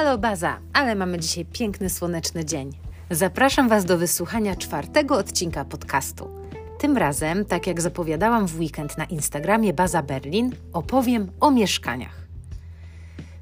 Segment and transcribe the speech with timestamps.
[0.00, 2.72] Halo Baza, ale mamy dzisiaj piękny słoneczny dzień.
[3.10, 6.28] Zapraszam Was do wysłuchania czwartego odcinka podcastu.
[6.78, 12.26] Tym razem, tak jak zapowiadałam w weekend na Instagramie Baza Berlin, opowiem o mieszkaniach.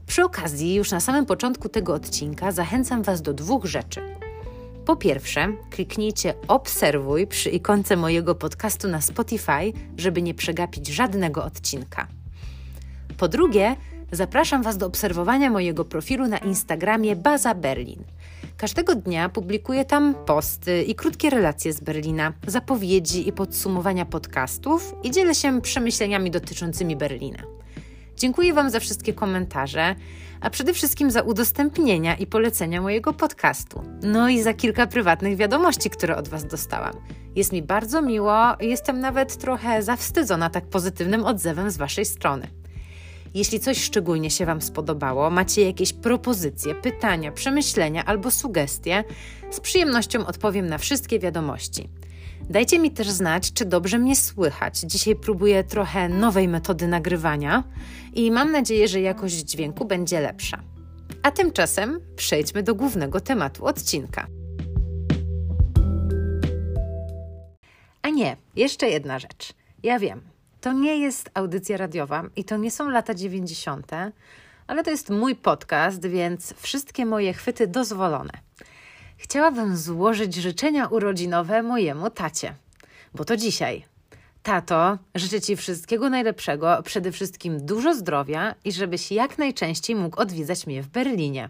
[0.07, 4.01] Przy okazji, już na samym początku tego odcinka zachęcam Was do dwóch rzeczy.
[4.85, 12.09] Po pierwsze, kliknijcie obserwuj przy ikonce mojego podcastu na Spotify, żeby nie przegapić żadnego odcinka.
[13.19, 13.77] Po drugie,
[14.13, 18.05] zapraszam Was do obserwowania mojego profilu na Instagramie Baza Berlin.
[18.57, 25.11] Każdego dnia publikuję tam posty i krótkie relacje z Berlina, zapowiedzi i podsumowania podcastów i
[25.11, 27.39] dzielę się przemyśleniami dotyczącymi Berlina.
[28.17, 29.95] Dziękuję Wam za wszystkie komentarze,
[30.41, 33.83] a przede wszystkim za udostępnienia i polecenia mojego podcastu.
[34.03, 36.95] No i za kilka prywatnych wiadomości, które od Was dostałam.
[37.37, 42.58] Jest mi bardzo miło i jestem nawet trochę zawstydzona tak pozytywnym odzewem z Waszej strony.
[43.35, 49.05] Jeśli coś szczególnie się Wam spodobało, macie jakieś propozycje, pytania, przemyślenia albo sugestie,
[49.51, 51.89] z przyjemnością odpowiem na wszystkie wiadomości.
[52.51, 54.81] Dajcie mi też znać, czy dobrze mnie słychać.
[54.81, 57.65] Dzisiaj próbuję trochę nowej metody nagrywania
[58.15, 60.63] i mam nadzieję, że jakość dźwięku będzie lepsza.
[61.23, 64.27] A tymczasem przejdźmy do głównego tematu odcinka.
[68.03, 69.53] A nie, jeszcze jedna rzecz.
[69.83, 70.21] Ja wiem,
[70.61, 73.93] to nie jest audycja radiowa i to nie są lata 90.,
[74.67, 78.33] ale to jest mój podcast, więc wszystkie moje chwyty dozwolone.
[79.17, 82.55] Chciałabym złożyć życzenia urodzinowe mojemu tacie,
[83.15, 83.85] bo to dzisiaj.
[84.43, 90.67] Tato, życzę Ci wszystkiego najlepszego, przede wszystkim dużo zdrowia i żebyś jak najczęściej mógł odwiedzać
[90.67, 91.49] mnie w Berlinie.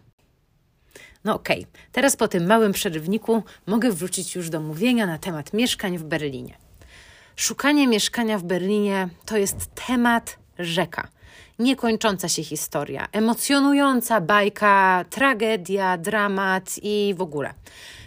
[1.24, 1.82] No okej, okay.
[1.92, 6.67] teraz po tym małym przerywniku mogę wrócić już do mówienia na temat mieszkań w Berlinie.
[7.38, 11.08] Szukanie mieszkania w Berlinie to jest temat rzeka.
[11.58, 17.54] Niekończąca się historia, emocjonująca bajka, tragedia, dramat i w ogóle.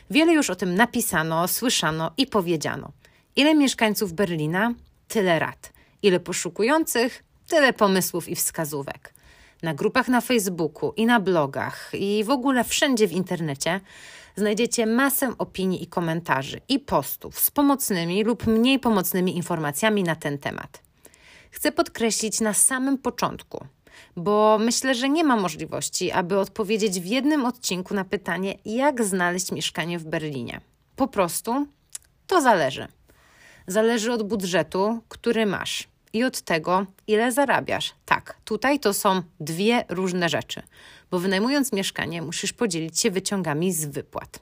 [0.09, 2.91] Wiele już o tym napisano, słyszano i powiedziano.
[3.35, 4.73] Ile mieszkańców Berlina?
[5.07, 5.73] Tyle rad.
[6.03, 7.23] Ile poszukujących?
[7.47, 9.13] Tyle pomysłów i wskazówek.
[9.63, 13.79] Na grupach na Facebooku i na blogach i w ogóle wszędzie w internecie
[14.35, 20.37] znajdziecie masę opinii i komentarzy i postów z pomocnymi lub mniej pomocnymi informacjami na ten
[20.37, 20.81] temat.
[21.51, 23.65] Chcę podkreślić na samym początku,
[24.15, 29.51] bo myślę, że nie ma możliwości, aby odpowiedzieć w jednym odcinku na pytanie, jak znaleźć
[29.51, 30.61] mieszkanie w Berlinie.
[30.95, 31.67] Po prostu
[32.27, 32.87] to zależy.
[33.67, 37.93] Zależy od budżetu, który masz i od tego, ile zarabiasz.
[38.05, 40.61] Tak, tutaj to są dwie różne rzeczy,
[41.11, 44.39] bo wynajmując mieszkanie, musisz podzielić się wyciągami z wypłat.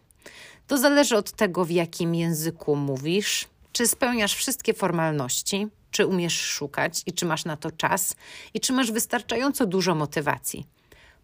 [0.68, 7.04] To zależy od tego, w jakim języku mówisz, czy spełniasz wszystkie formalności, czy umiesz szukać
[7.06, 8.16] i czy masz na to czas,
[8.54, 10.68] i czy masz wystarczająco dużo motywacji.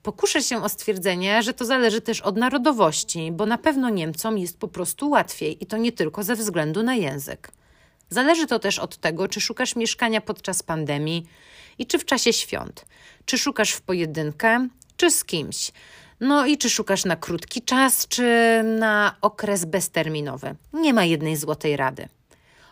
[0.03, 4.57] Pokuszę się o stwierdzenie, że to zależy też od narodowości, bo na pewno Niemcom jest
[4.57, 7.51] po prostu łatwiej i to nie tylko ze względu na język.
[8.09, 11.25] Zależy to też od tego, czy szukasz mieszkania podczas pandemii
[11.77, 12.85] i czy w czasie świąt.
[13.25, 14.67] Czy szukasz w pojedynkę,
[14.97, 15.71] czy z kimś.
[16.19, 20.55] No i czy szukasz na krótki czas, czy na okres bezterminowy.
[20.73, 22.07] Nie ma jednej złotej rady.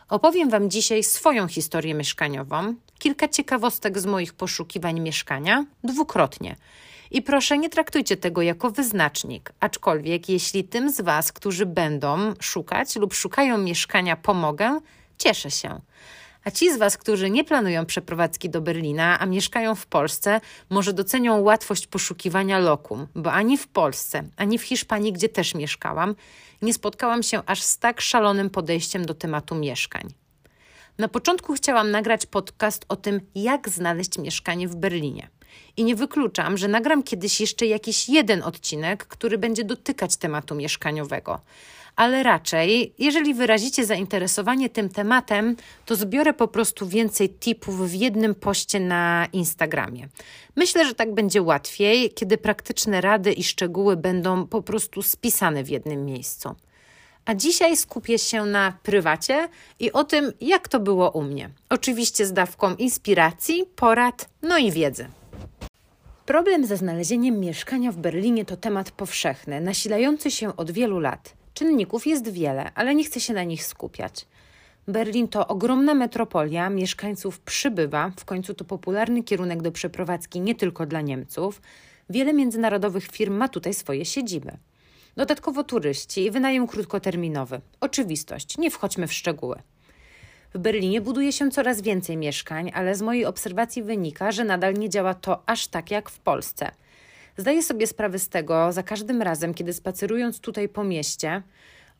[0.09, 6.55] Opowiem Wam dzisiaj swoją historię mieszkaniową, kilka ciekawostek z moich poszukiwań mieszkania, dwukrotnie.
[7.11, 12.95] I proszę, nie traktujcie tego jako wyznacznik, aczkolwiek jeśli tym z Was, którzy będą szukać
[12.95, 14.79] lub szukają mieszkania, pomogę,
[15.17, 15.79] Cieszę się.
[16.43, 20.93] A ci z Was, którzy nie planują przeprowadzki do Berlina, a mieszkają w Polsce, może
[20.93, 26.15] docenią łatwość poszukiwania lokum, bo ani w Polsce, ani w Hiszpanii, gdzie też mieszkałam,
[26.61, 30.13] nie spotkałam się aż z tak szalonym podejściem do tematu mieszkań.
[30.97, 35.27] Na początku chciałam nagrać podcast o tym, jak znaleźć mieszkanie w Berlinie.
[35.77, 41.39] I nie wykluczam, że nagram kiedyś jeszcze jakiś jeden odcinek, który będzie dotykać tematu mieszkaniowego
[41.95, 45.55] ale raczej, jeżeli wyrazicie zainteresowanie tym tematem,
[45.85, 50.07] to zbiorę po prostu więcej tipów w jednym poście na Instagramie.
[50.55, 55.69] Myślę, że tak będzie łatwiej, kiedy praktyczne rady i szczegóły będą po prostu spisane w
[55.69, 56.55] jednym miejscu.
[57.25, 59.49] A dzisiaj skupię się na prywacie
[59.79, 61.49] i o tym, jak to było u mnie.
[61.69, 65.07] Oczywiście z dawką inspiracji, porad, no i wiedzy.
[66.25, 71.42] Problem ze znalezieniem mieszkania w Berlinie to temat powszechny, nasilający się od wielu lat.
[71.53, 74.25] Czynników jest wiele, ale nie chcę się na nich skupiać.
[74.87, 80.85] Berlin to ogromna metropolia, mieszkańców przybywa, w końcu to popularny kierunek do przeprowadzki nie tylko
[80.85, 81.61] dla Niemców.
[82.09, 84.51] Wiele międzynarodowych firm ma tutaj swoje siedziby.
[85.17, 87.61] Dodatkowo turyści i wynajem krótkoterminowy.
[87.79, 89.61] Oczywistość, nie wchodźmy w szczegóły.
[90.53, 94.89] W Berlinie buduje się coraz więcej mieszkań, ale z mojej obserwacji wynika, że nadal nie
[94.89, 96.71] działa to aż tak jak w Polsce–
[97.37, 101.43] Zdaję sobie sprawę z tego za każdym razem, kiedy spacerując tutaj po mieście,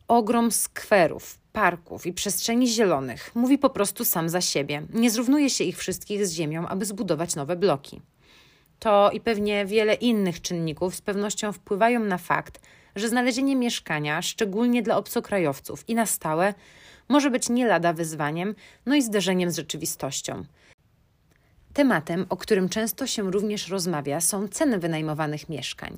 [0.08, 4.82] ogrom skwerów, parków i przestrzeni zielonych mówi po prostu sam za siebie.
[4.92, 8.00] Nie zrównuje się ich wszystkich z ziemią, aby zbudować nowe bloki.
[8.78, 12.60] To i pewnie wiele innych czynników z pewnością wpływają na fakt,
[12.96, 16.54] że znalezienie mieszkania, szczególnie dla obcokrajowców i na stałe,
[17.08, 18.54] może być nie lada wyzwaniem,
[18.86, 20.44] no i zderzeniem z rzeczywistością.
[21.74, 25.96] Tematem, o którym często się również rozmawia, są ceny wynajmowanych mieszkań.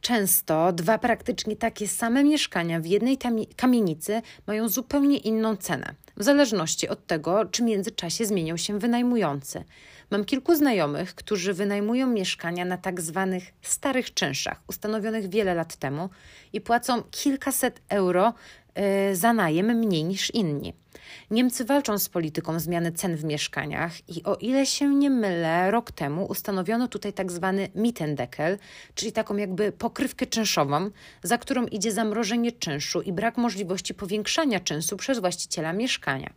[0.00, 3.18] Często dwa praktycznie takie same mieszkania w jednej
[3.56, 9.64] kamienicy mają zupełnie inną cenę, w zależności od tego, czy w międzyczasie zmienią się wynajmujący.
[10.10, 16.10] Mam kilku znajomych, którzy wynajmują mieszkania na tak zwanych starych czynszach, ustanowionych wiele lat temu
[16.52, 18.34] i płacą kilkaset euro
[19.12, 20.74] za najem mniej niż inni.
[21.30, 25.92] Niemcy walczą z polityką zmiany cen w mieszkaniach i o ile się nie mylę, rok
[25.92, 28.58] temu ustanowiono tutaj tak zwany Mietendeckel,
[28.94, 30.90] czyli taką jakby pokrywkę czynszową,
[31.22, 36.32] za którą idzie zamrożenie czynszu i brak możliwości powiększania czynszu przez właściciela mieszkania.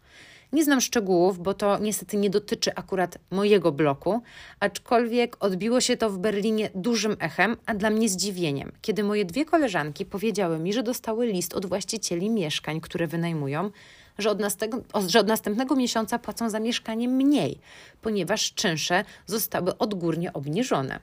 [0.53, 4.21] Nie znam szczegółów, bo to niestety nie dotyczy akurat mojego bloku,
[4.59, 9.45] aczkolwiek odbiło się to w Berlinie dużym echem, a dla mnie zdziwieniem, kiedy moje dwie
[9.45, 13.71] koleżanki powiedziały mi, że dostały list od właścicieli mieszkań, które wynajmują,
[14.17, 17.59] że od, następnego, że od następnego miesiąca płacą za mieszkanie mniej,
[18.01, 20.99] ponieważ czynsze zostały odgórnie obniżone.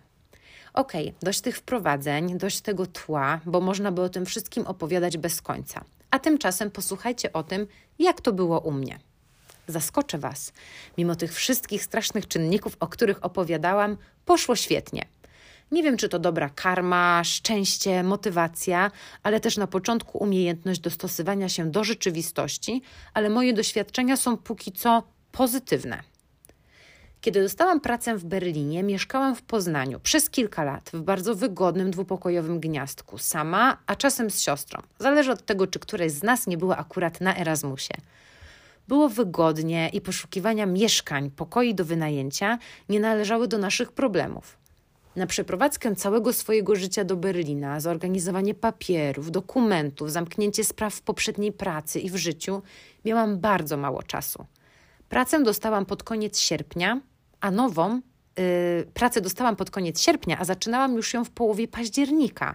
[0.74, 5.18] Okej, okay, dość tych wprowadzeń, dość tego tła, bo można by o tym wszystkim opowiadać
[5.18, 5.84] bez końca.
[6.10, 7.66] A tymczasem posłuchajcie o tym,
[7.98, 8.98] jak to było u mnie.
[9.66, 10.52] Zaskoczę Was.
[10.98, 15.06] Mimo tych wszystkich strasznych czynników, o których opowiadałam, poszło świetnie.
[15.72, 18.90] Nie wiem, czy to dobra karma, szczęście, motywacja,
[19.22, 22.82] ale też na początku umiejętność dostosowania się do rzeczywistości,
[23.14, 25.02] ale moje doświadczenia są póki co
[25.32, 26.02] pozytywne.
[27.20, 32.60] Kiedy dostałam pracę w Berlinie, mieszkałam w Poznaniu przez kilka lat w bardzo wygodnym dwupokojowym
[32.60, 34.82] gniazdku, sama, a czasem z siostrą.
[34.98, 37.94] Zależy od tego, czy któraś z nas nie była akurat na Erasmusie.
[38.88, 42.58] Było wygodnie i poszukiwania mieszkań, pokoi do wynajęcia
[42.88, 44.58] nie należały do naszych problemów.
[45.16, 52.00] Na przeprowadzkę całego swojego życia do Berlina, zorganizowanie papierów, dokumentów, zamknięcie spraw w poprzedniej pracy
[52.00, 52.62] i w życiu
[53.04, 54.46] miałam bardzo mało czasu.
[55.08, 57.00] Pracę dostałam pod koniec sierpnia,
[57.40, 58.00] a nową
[58.94, 62.54] pracę dostałam pod koniec sierpnia, a zaczynałam już ją w połowie października,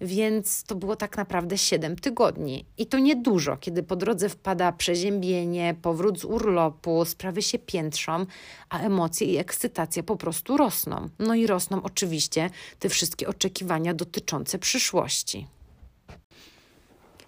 [0.00, 2.64] więc to było tak naprawdę 7 tygodni.
[2.78, 8.26] I to niedużo, kiedy po drodze wpada przeziębienie, powrót z urlopu, sprawy się piętrzą,
[8.68, 11.08] a emocje i ekscytacja po prostu rosną.
[11.18, 15.46] No i rosną oczywiście te wszystkie oczekiwania dotyczące przyszłości.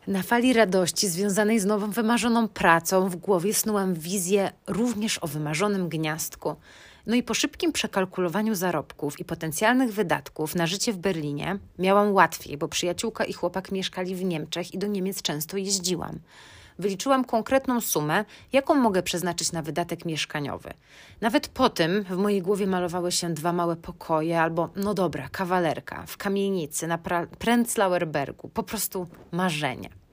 [0.06, 5.88] Na fali radości związanej z nową wymarzoną pracą w głowie snułam wizję również o wymarzonym
[5.88, 6.56] gniazdku–
[7.06, 12.58] no i po szybkim przekalkulowaniu zarobków i potencjalnych wydatków na życie w Berlinie miałam łatwiej,
[12.58, 16.18] bo przyjaciółka i chłopak mieszkali w Niemczech i do Niemiec często jeździłam.
[16.78, 20.70] Wyliczyłam konkretną sumę, jaką mogę przeznaczyć na wydatek mieszkaniowy.
[21.20, 26.04] Nawet po tym w mojej głowie malowały się dwa małe pokoje albo, no dobra, kawalerka
[26.06, 26.98] w kamienicy na
[27.38, 28.48] Prenzlauer Bergu.
[28.48, 30.03] Po prostu marzenie.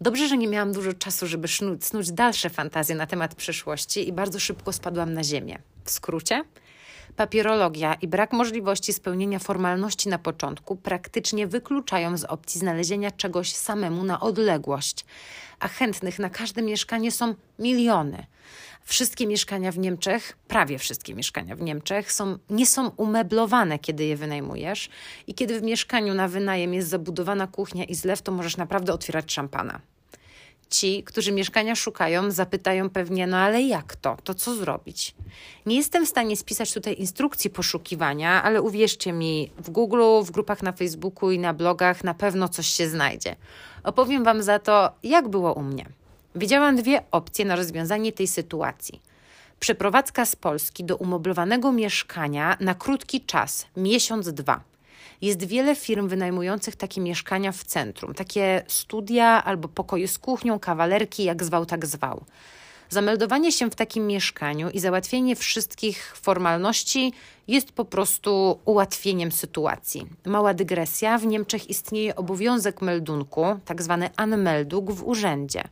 [0.00, 4.12] Dobrze, że nie miałam dużo czasu, żeby snuć, snuć dalsze fantazje na temat przyszłości i
[4.12, 5.58] bardzo szybko spadłam na ziemię.
[5.84, 6.44] W skrócie,
[7.16, 14.04] papierologia i brak możliwości spełnienia formalności na początku praktycznie wykluczają z opcji znalezienia czegoś samemu
[14.04, 15.04] na odległość,
[15.60, 18.26] a chętnych na każde mieszkanie są miliony.
[18.84, 24.16] Wszystkie mieszkania w Niemczech, prawie wszystkie mieszkania w Niemczech są, nie są umeblowane, kiedy je
[24.16, 24.88] wynajmujesz
[25.26, 29.32] i kiedy w mieszkaniu na wynajem jest zabudowana kuchnia i zlew, to możesz naprawdę otwierać
[29.32, 29.80] szampana.
[30.70, 34.16] Ci, którzy mieszkania szukają, zapytają pewnie, no ale jak to?
[34.24, 35.14] To co zrobić?
[35.66, 40.62] Nie jestem w stanie spisać tutaj instrukcji poszukiwania, ale uwierzcie mi, w Google, w grupach
[40.62, 43.36] na Facebooku i na blogach na pewno coś się znajdzie.
[43.82, 45.86] Opowiem Wam za to, jak było u mnie.
[46.34, 49.00] Widziałam dwie opcje na rozwiązanie tej sytuacji.
[49.60, 54.60] Przeprowadzka z Polski do umoblowanego mieszkania na krótki czas, miesiąc, dwa–
[55.22, 61.24] jest wiele firm wynajmujących takie mieszkania w centrum, takie studia albo pokoje z kuchnią, kawalerki,
[61.24, 62.24] jak zwał, tak zwał.
[62.88, 67.12] Zameldowanie się w takim mieszkaniu i załatwienie wszystkich formalności
[67.48, 70.06] jest po prostu ułatwieniem sytuacji.
[70.26, 75.64] Mała dygresja: w Niemczech istnieje obowiązek meldunku, tak zwany Anmeldung w urzędzie.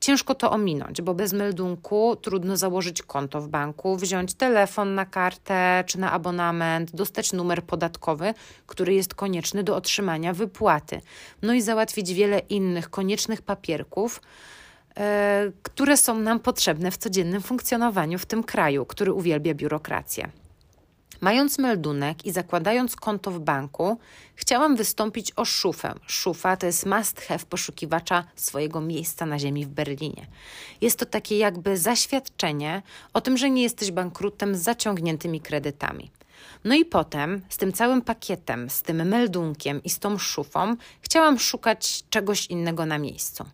[0.00, 5.84] Ciężko to ominąć, bo bez meldunku trudno założyć konto w banku, wziąć telefon na kartę
[5.86, 8.34] czy na abonament, dostać numer podatkowy,
[8.66, 11.00] który jest konieczny do otrzymania wypłaty,
[11.42, 14.22] no i załatwić wiele innych koniecznych papierków,
[14.96, 20.30] e, które są nam potrzebne w codziennym funkcjonowaniu w tym kraju, który uwielbia biurokrację.
[21.20, 23.98] Mając meldunek i zakładając konto w banku,
[24.34, 25.94] chciałam wystąpić o szufę.
[26.06, 30.26] Szufa to jest must have poszukiwacza swojego miejsca na ziemi w Berlinie.
[30.80, 32.82] Jest to takie jakby zaświadczenie
[33.14, 36.10] o tym, że nie jesteś bankrutem z zaciągniętymi kredytami.
[36.64, 41.38] No i potem z tym całym pakietem, z tym meldunkiem i z tą szufą chciałam
[41.38, 43.44] szukać czegoś innego na miejscu.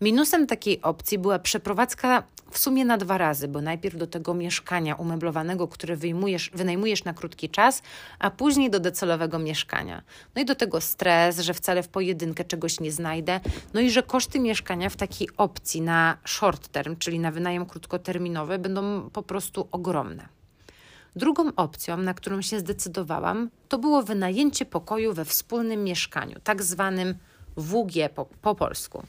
[0.00, 2.22] Minusem takiej opcji była przeprowadzka
[2.54, 7.14] w sumie na dwa razy, bo najpierw do tego mieszkania umeblowanego, które wyjmujesz, wynajmujesz na
[7.14, 7.82] krótki czas,
[8.18, 10.02] a później do docelowego mieszkania.
[10.34, 13.40] No i do tego stres, że wcale w pojedynkę czegoś nie znajdę,
[13.74, 18.58] no i że koszty mieszkania w takiej opcji na short term, czyli na wynajem krótkoterminowy,
[18.58, 20.28] będą po prostu ogromne.
[21.16, 27.14] Drugą opcją, na którą się zdecydowałam, to było wynajęcie pokoju we wspólnym mieszkaniu, tak zwanym
[27.56, 29.02] WG po, po polsku.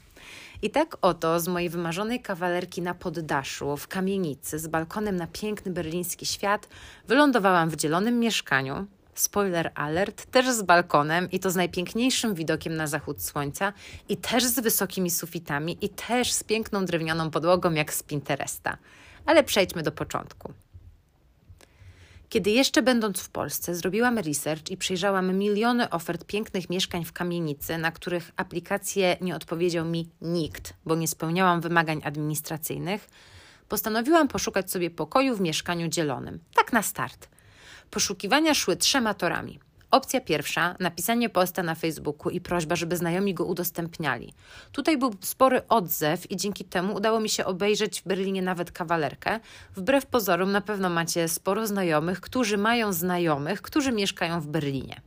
[0.62, 5.72] I tak oto z mojej wymarzonej kawalerki na poddaszu, w kamienicy, z balkonem na piękny
[5.72, 6.68] berliński świat,
[7.08, 8.86] wylądowałam w dzielonym mieszkaniu.
[9.14, 13.72] Spoiler alert, też z balkonem i to z najpiękniejszym widokiem na zachód słońca,
[14.08, 18.78] i też z wysokimi sufitami, i też z piękną drewnianą podłogą, jak z Pinteresta.
[19.26, 20.52] Ale przejdźmy do początku.
[22.28, 27.78] Kiedy jeszcze będąc w Polsce, zrobiłam research i przejrzałam miliony ofert pięknych mieszkań w kamienicy,
[27.78, 33.08] na których aplikację nie odpowiedział mi nikt, bo nie spełniałam wymagań administracyjnych,
[33.68, 36.40] postanowiłam poszukać sobie pokoju w mieszkaniu dzielonym.
[36.54, 37.28] Tak na start.
[37.90, 39.60] Poszukiwania szły trzema torami.
[39.90, 44.34] Opcja pierwsza, napisanie posta na Facebooku i prośba, żeby znajomi go udostępniali.
[44.72, 49.40] Tutaj był spory odzew i dzięki temu udało mi się obejrzeć w Berlinie nawet kawalerkę.
[49.76, 55.00] Wbrew pozorom na pewno macie sporo znajomych, którzy mają znajomych, którzy mieszkają w Berlinie.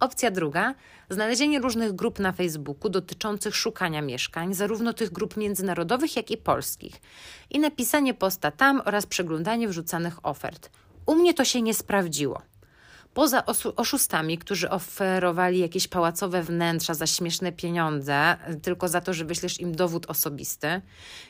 [0.00, 0.74] Opcja druga,
[1.10, 7.00] znalezienie różnych grup na Facebooku dotyczących szukania mieszkań, zarówno tych grup międzynarodowych, jak i polskich,
[7.50, 10.70] i napisanie posta tam oraz przeglądanie wrzucanych ofert.
[11.06, 12.42] U mnie to się nie sprawdziło.
[13.16, 13.42] Poza
[13.76, 19.76] oszustami, którzy oferowali jakieś pałacowe wnętrza za śmieszne pieniądze, tylko za to, że wyślesz im
[19.76, 20.80] dowód osobisty,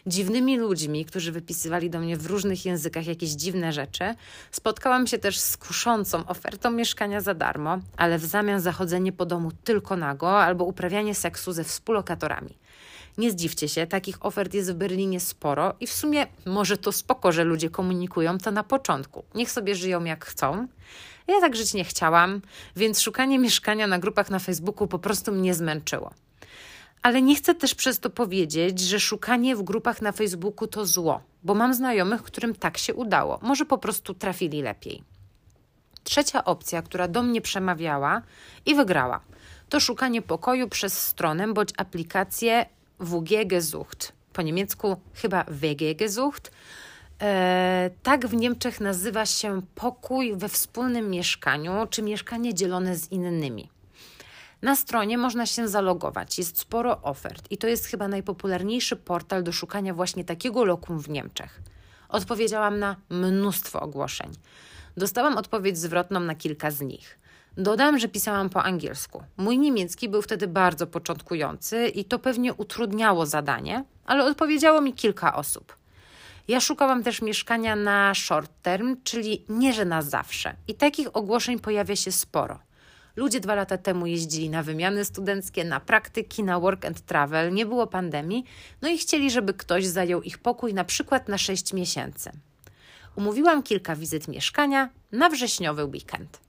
[0.07, 4.15] dziwnymi ludźmi, którzy wypisywali do mnie w różnych językach jakieś dziwne rzeczy,
[4.51, 9.51] spotkałam się też z kuszącą ofertą mieszkania za darmo, ale w zamian zachodzenie po domu
[9.65, 12.59] tylko nago albo uprawianie seksu ze współlokatorami.
[13.19, 17.33] Nie zdziwcie się, takich ofert jest w Berlinie sporo i w sumie może to spoko,
[17.33, 19.25] że ludzie komunikują to na początku.
[19.35, 20.69] Niech sobie żyją jak chcą.
[21.27, 22.43] Ja tak żyć nie chciałam,
[22.77, 26.15] więc szukanie mieszkania na grupach na Facebooku po prostu mnie zmęczyło.
[27.03, 31.21] Ale nie chcę też przez to powiedzieć, że szukanie w grupach na Facebooku to zło,
[31.43, 33.39] bo mam znajomych, którym tak się udało.
[33.43, 35.03] Może po prostu trafili lepiej.
[36.05, 38.23] Trzecia opcja, która do mnie przemawiała
[38.67, 39.21] i wygrała,
[39.69, 42.67] to szukanie pokoju przez stronę bądź aplikację
[43.01, 44.13] WG Gesucht.
[44.33, 46.51] Po niemiecku chyba WG Gesucht
[47.23, 53.71] E, tak w Niemczech nazywa się pokój we wspólnym mieszkaniu, czy mieszkanie dzielone z innymi.
[54.63, 59.53] Na stronie można się zalogować, jest sporo ofert i to jest chyba najpopularniejszy portal do
[59.53, 61.61] szukania właśnie takiego lokum w Niemczech.
[62.09, 64.31] Odpowiedziałam na mnóstwo ogłoszeń.
[64.97, 67.19] Dostałam odpowiedź zwrotną na kilka z nich.
[67.57, 69.23] Dodam, że pisałam po angielsku.
[69.37, 75.35] Mój niemiecki był wtedy bardzo początkujący i to pewnie utrudniało zadanie, ale odpowiedziało mi kilka
[75.35, 75.77] osób.
[76.49, 80.55] Ja szukałam też mieszkania na short term, czyli nie, że na zawsze.
[80.69, 82.59] I takich ogłoszeń pojawia się sporo.
[83.17, 87.67] Ludzie dwa lata temu jeździli na wymiany studenckie, na praktyki, na work and travel, nie
[87.67, 88.45] było pandemii,
[88.83, 92.31] no i chcieli, żeby ktoś zajął ich pokój na przykład na 6 miesięcy.
[93.17, 96.46] Umówiłam kilka wizyt mieszkania na wrześniowy weekend.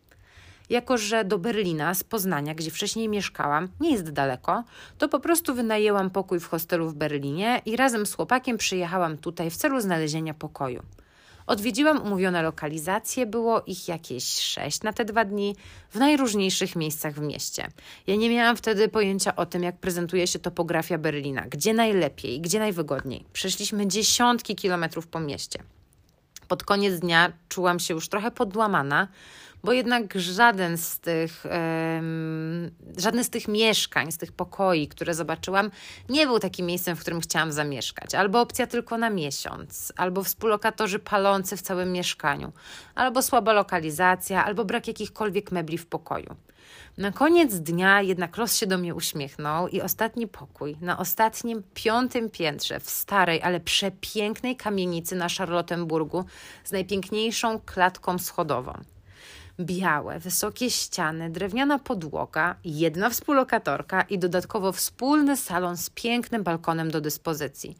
[0.70, 4.64] Jako, że do Berlina z Poznania, gdzie wcześniej mieszkałam, nie jest daleko,
[4.98, 9.50] to po prostu wynajęłam pokój w hostelu w Berlinie i razem z chłopakiem przyjechałam tutaj
[9.50, 10.84] w celu znalezienia pokoju.
[11.48, 15.56] Odwiedziłam umówione lokalizacje, było ich jakieś sześć na te dwa dni,
[15.90, 17.68] w najróżniejszych miejscach w mieście.
[18.08, 22.60] Ja nie miałam wtedy pojęcia o tym, jak prezentuje się topografia Berlina, gdzie najlepiej, gdzie
[22.60, 23.26] najwygodniej.
[23.34, 25.60] Przeszliśmy dziesiątki kilometrów po mieście.
[26.48, 29.08] Pod koniec dnia czułam się już trochę podłamana,
[29.64, 31.44] bo jednak żaden z tych,
[32.98, 35.72] żadne z tych mieszkań, z tych pokoi, które zobaczyłam,
[36.10, 38.16] nie był takim miejscem, w którym chciałam zamieszkać.
[38.16, 42.52] Albo opcja tylko na miesiąc, albo współlokatorzy palący w całym mieszkaniu,
[42.96, 46.36] albo słaba lokalizacja, albo brak jakichkolwiek mebli w pokoju.
[46.98, 52.30] Na koniec dnia jednak los się do mnie uśmiechnął i ostatni pokój na ostatnim, piątym
[52.30, 56.26] piętrze w starej, ale przepięknej kamienicy na Charlottenburgu
[56.64, 58.82] z najpiękniejszą klatką schodową
[59.60, 67.02] białe, wysokie ściany, drewniana podłoga, jedna współlokatorka i dodatkowo wspólny salon z pięknym balkonem do
[67.02, 67.78] dyspozycji.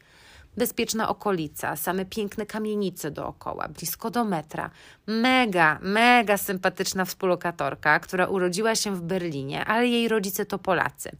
[0.56, 4.70] Bezpieczna okolica, same piękne kamienice dookoła, blisko do metra.
[5.06, 11.10] Mega, mega sympatyczna współlokatorka, która urodziła się w Berlinie, ale jej rodzice to Polacy.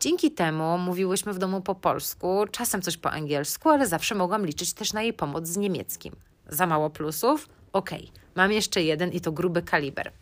[0.00, 4.72] Dzięki temu mówiłyśmy w domu po polsku, czasem coś po angielsku, ale zawsze mogłam liczyć
[4.72, 6.16] też na jej pomoc z niemieckim.
[6.48, 7.48] Za mało plusów?
[7.72, 8.22] Okej, okay.
[8.34, 10.12] mam jeszcze jeden i to gruby kaliber.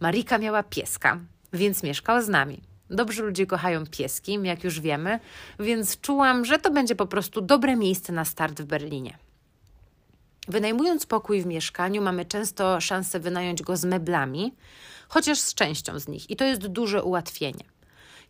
[0.00, 1.20] Marika miała pieska,
[1.52, 2.60] więc mieszkał z nami.
[2.90, 5.20] Dobrzy ludzie kochają pieski, jak już wiemy,
[5.60, 9.18] więc czułam, że to będzie po prostu dobre miejsce na start w Berlinie.
[10.48, 14.54] Wynajmując pokój w mieszkaniu, mamy często szansę wynająć go z meblami,
[15.08, 17.64] chociaż z częścią z nich, i to jest duże ułatwienie.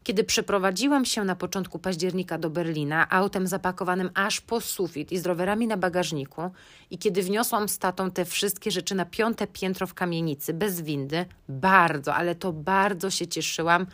[0.02, 5.26] Kiedy przeprowadziłam się na początku października do Berlina autem zapakowanym aż po sufit i z
[5.26, 6.50] rowerami na bagażniku,
[6.90, 11.26] i kiedy wniosłam z tatą te wszystkie rzeczy na piąte piętro w kamienicy bez windy,
[11.49, 13.87] bardzo, ale to bardzo się cieszyłam,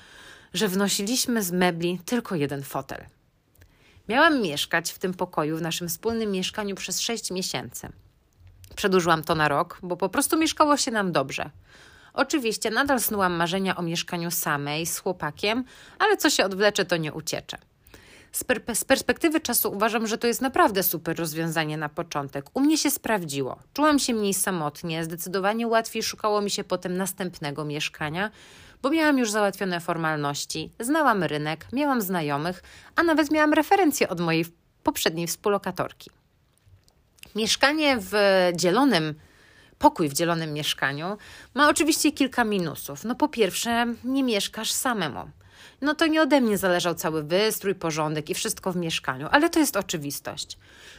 [0.54, 3.04] że wnosiliśmy z mebli tylko jeden fotel.
[4.08, 7.88] Miałam mieszkać w tym pokoju, w naszym wspólnym mieszkaniu przez sześć miesięcy.
[8.76, 11.50] Przedłużyłam to na rok, bo po prostu mieszkało się nam dobrze.
[12.14, 15.64] Oczywiście nadal snułam marzenia o mieszkaniu samej z chłopakiem,
[15.98, 17.58] ale co się odwlecze, to nie uciecze.
[18.32, 22.44] Z, per z, perspektywy czasu uważam, że to jest naprawdę super rozwiązanie na początek.
[22.54, 23.58] U mnie się sprawdziło.
[23.72, 28.30] Czułam się mniej samotnie, zdecydowanie łatwiej szukało mi się potem następnego mieszkania,
[28.82, 32.62] bo miałam już załatwione formalności, znałam rynek, miałam znajomych,
[32.96, 34.46] a nawet miałam referencje od mojej
[34.82, 36.10] poprzedniej współlokatorki.
[37.34, 38.12] Mieszkanie w
[38.54, 39.14] dzielonym
[39.84, 41.16] pokój w dzielonym mieszkaniu
[41.54, 43.04] ma oczywiście kilka minusów.
[43.04, 45.30] No po pierwsze, nie mieszkasz samemu.
[45.80, 49.58] No to nie ode mnie zależał cały wystrój, porządek i wszystko w mieszkaniu, ale to
[49.58, 50.58] jest oczywistość.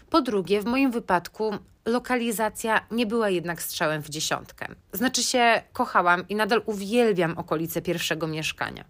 [0.10, 1.52] Po drugie, w moim wypadku
[1.86, 4.68] lokalizacja nie była jednak strzałem w dziesiątkę.
[4.94, 8.86] Znaczy się, kochałam i nadal uwielbiam okolice pierwszego mieszkania.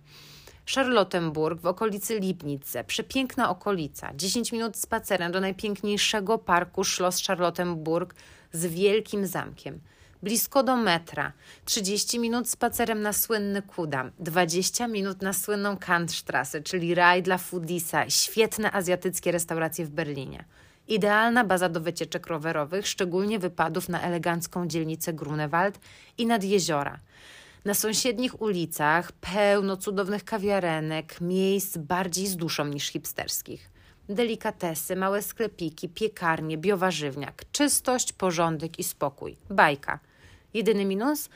[0.73, 8.15] Charlottenburg w okolicy Lipnice, przepiękna okolica, 10 minut spacerem do najpiękniejszego parku Schloss Charlottenburg
[8.53, 9.79] z wielkim zamkiem.
[10.23, 11.31] Blisko do metra,
[11.65, 18.09] 30 minut spacerem na słynny Kudam, 20 minut na słynną Kantstrasse, czyli raj dla foodisa,
[18.09, 20.45] świetne azjatyckie restauracje w Berlinie.
[20.87, 25.79] Idealna baza do wycieczek rowerowych, szczególnie wypadów na elegancką dzielnicę Grunewald
[26.17, 26.99] i nad jeziora.
[27.65, 33.69] Na sąsiednich ulicach pełno cudownych kawiarenek, miejsc bardziej z duszą niż hipsterskich.
[34.09, 39.37] Delikatesy, małe sklepiki, piekarnie, biowarzywniak, czystość, porządek i spokój.
[39.49, 39.99] Bajka.
[40.53, 41.29] Jedyny minus?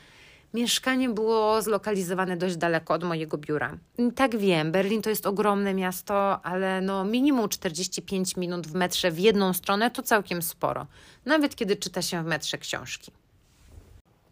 [0.54, 3.78] Mieszkanie było zlokalizowane dość daleko od mojego biura.
[4.16, 9.18] tak wiem, Berlin to jest ogromne miasto, ale no minimum 45 minut w metrze w
[9.18, 10.86] jedną stronę to całkiem sporo,
[11.24, 13.12] nawet kiedy czyta się w metrze książki.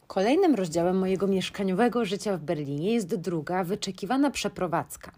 [0.08, 5.12] Kolejnym rozdziałem mojego mieszkaniowego życia w Berlinie jest druga, wyczekiwana przeprowadzka.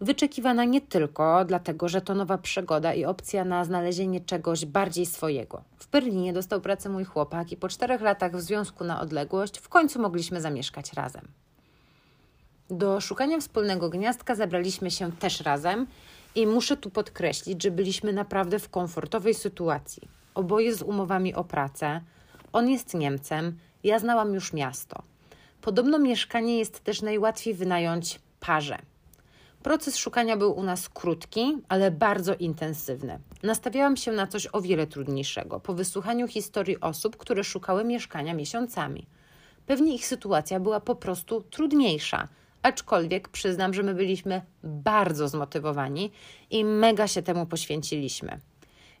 [0.00, 5.62] Wyczekiwana nie tylko dlatego, że to nowa przygoda i opcja na znalezienie czegoś bardziej swojego.
[5.78, 9.68] W Berlinie dostał pracę mój chłopak i po czterech latach w związku na odległość w
[9.68, 11.28] końcu mogliśmy zamieszkać razem.
[12.70, 15.86] Do szukania wspólnego gniazdka zabraliśmy się też razem
[16.34, 20.08] i muszę tu podkreślić, że byliśmy naprawdę w komfortowej sytuacji.
[20.34, 22.00] Oboje z umowami o pracę.
[22.52, 25.02] On jest Niemcem, ja znałam już miasto.
[25.60, 28.78] Podobno mieszkanie jest też najłatwiej wynająć parze.
[29.62, 33.18] Proces szukania był u nas krótki, ale bardzo intensywny.
[33.42, 39.06] Nastawiałam się na coś o wiele trudniejszego po wysłuchaniu historii osób, które szukały mieszkania miesiącami.
[39.66, 42.28] Pewnie ich sytuacja była po prostu trudniejsza,
[42.62, 46.10] aczkolwiek przyznam, że my byliśmy bardzo zmotywowani
[46.50, 48.40] i mega się temu poświęciliśmy.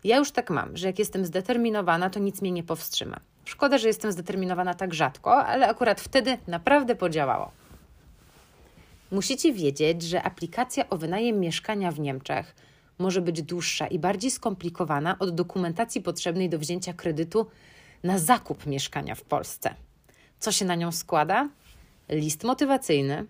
[0.04, 3.20] Ja już tak mam, że jak jestem zdeterminowana, to nic mnie nie powstrzyma.
[3.50, 7.50] Szkoda, że jestem zdeterminowana tak rzadko, ale akurat wtedy naprawdę podziałało.
[9.10, 12.54] Musicie wiedzieć, że aplikacja o wynajem mieszkania w Niemczech
[12.98, 17.46] może być dłuższa i bardziej skomplikowana od dokumentacji potrzebnej do wzięcia kredytu
[18.02, 19.74] na zakup mieszkania w Polsce.
[20.38, 21.48] Co się na nią składa?
[22.08, 23.26] List motywacyjny,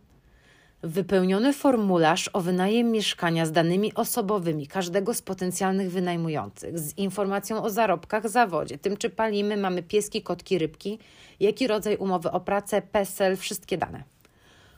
[0.82, 7.70] wypełniony formularz o wynajem mieszkania z danymi osobowymi każdego z potencjalnych wynajmujących, z informacją o
[7.70, 10.98] zarobkach, zawodzie, tym czy palimy, mamy pieski, kotki, rybki,
[11.40, 14.02] jaki rodzaj umowy o pracę, PESEL, wszystkie dane.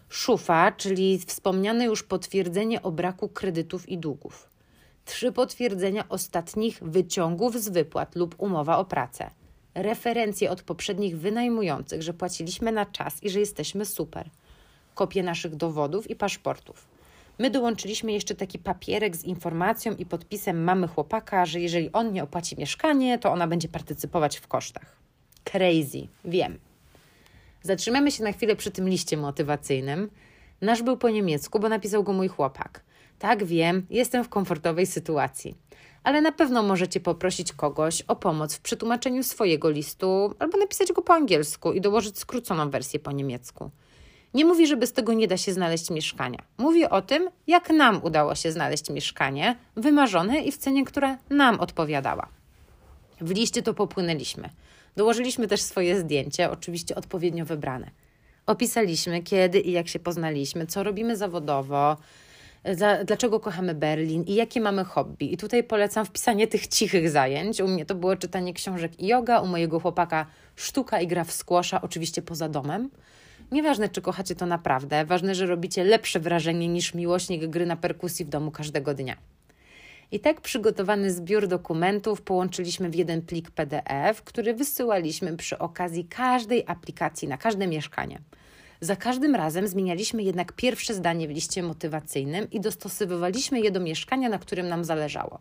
[0.09, 4.49] Szufa, czyli wspomniane już potwierdzenie o braku kredytów i długów.
[5.05, 9.31] Trzy potwierdzenia ostatnich wyciągów z wypłat lub umowa o pracę.
[9.75, 14.31] Referencje od poprzednich wynajmujących, że płaciliśmy na czas i że jesteśmy super.
[14.95, 16.89] Kopie naszych dowodów i paszportów.
[17.39, 22.23] My dołączyliśmy jeszcze taki papierek z informacją i podpisem mamy chłopaka, że jeżeli on nie
[22.23, 24.97] opłaci mieszkanie, to ona będzie partycypować w kosztach.
[25.45, 26.59] Crazy, wiem.
[27.63, 30.11] Zatrzymamy się na chwilę przy tym liście motywacyjnym.
[30.61, 32.83] Nasz był po niemiecku, bo napisał go mój chłopak.
[33.19, 35.55] Tak, wiem, jestem w komfortowej sytuacji.
[36.05, 41.03] ale na pewno możecie poprosić kogoś o pomoc w przetłumaczeniu swojego listu albo napisać go
[41.03, 43.71] po angielsku i dołożyć skróconą wersję po niemiecku.
[44.35, 46.39] Nie mówi, że bez tego nie da się znaleźć mieszkania.
[46.59, 51.61] Mówi o tym, jak nam udało się znaleźć mieszkanie wymarzone i w cenie, która nam
[51.61, 52.29] odpowiadała.
[53.21, 54.51] W liście to popłynęliśmy.
[54.97, 57.91] Dołożyliśmy też swoje zdjęcie, oczywiście odpowiednio wybrane.
[58.47, 61.97] Opisaliśmy, kiedy i jak się poznaliśmy, co robimy zawodowo,
[62.65, 65.33] za, dlaczego kochamy Berlin i jakie mamy hobby.
[65.33, 67.61] I tutaj polecam wpisanie tych cichych zajęć.
[67.61, 71.33] U mnie to było czytanie książek i yoga, u mojego chłopaka sztuka i gra w
[71.33, 72.91] skłosza, oczywiście poza domem.
[73.53, 78.25] Nieważne, czy kochacie to naprawdę, ważne, że robicie lepsze wrażenie niż miłośnik gry na perkusji
[78.25, 79.17] w domu każdego dnia.
[80.13, 86.65] I tak przygotowany zbiór dokumentów połączyliśmy w jeden plik PDF, który wysyłaliśmy przy okazji każdej
[86.67, 88.19] aplikacji na każde mieszkanie.
[88.81, 94.29] Za każdym razem zmienialiśmy jednak pierwsze zdanie w liście motywacyjnym i dostosowywaliśmy je do mieszkania,
[94.29, 95.39] na którym nam zależało.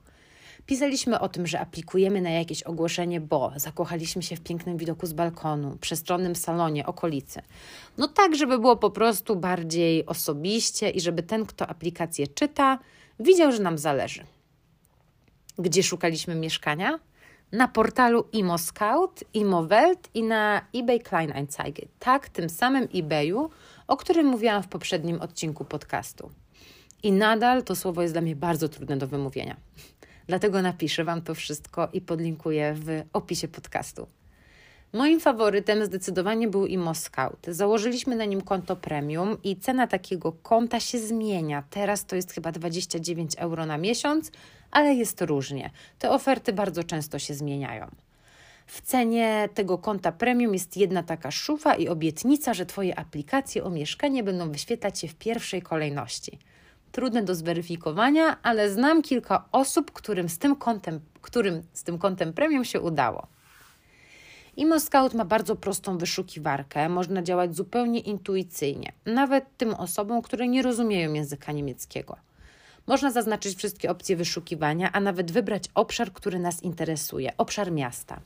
[0.65, 5.13] Pisaliśmy o tym, że aplikujemy na jakieś ogłoszenie, bo zakochaliśmy się w pięknym widoku z
[5.13, 7.41] balkonu, przestronnym salonie, okolicy.
[7.97, 12.79] No tak, żeby było po prostu bardziej osobiście i żeby ten, kto aplikację czyta,
[13.19, 14.25] widział, że nam zależy.
[15.57, 16.99] Gdzie szukaliśmy mieszkania?
[17.51, 21.87] Na portalu ImoScout, ImoWelt i na eBay Kleinanzeigen.
[21.99, 23.49] Tak, tym samym eBayu,
[23.87, 26.31] o którym mówiłam w poprzednim odcinku podcastu.
[27.03, 29.55] I nadal to słowo jest dla mnie bardzo trudne do wymówienia.
[30.27, 34.07] Dlatego napiszę Wam to wszystko i podlinkuję w opisie podcastu.
[34.93, 37.45] Moim faworytem zdecydowanie był ImoScout.
[37.47, 41.63] Założyliśmy na nim konto premium i cena takiego konta się zmienia.
[41.69, 44.31] Teraz to jest chyba 29 euro na miesiąc,
[44.71, 45.69] ale jest różnie.
[45.99, 47.87] Te oferty bardzo często się zmieniają.
[48.65, 53.69] W cenie tego konta premium jest jedna taka szufa i obietnica, że Twoje aplikacje o
[53.69, 56.39] mieszkanie będą wyświetlać się w pierwszej kolejności.
[56.91, 62.33] Trudne do zweryfikowania, ale znam kilka osób, którym z tym kontem, którym z tym kontem
[62.33, 63.27] premium się udało.
[64.57, 71.13] ImoScout ma bardzo prostą wyszukiwarkę, można działać zupełnie intuicyjnie, nawet tym osobom, które nie rozumieją
[71.13, 72.17] języka niemieckiego.
[72.87, 78.19] Można zaznaczyć wszystkie opcje wyszukiwania, a nawet wybrać obszar, który nas interesuje obszar miasta.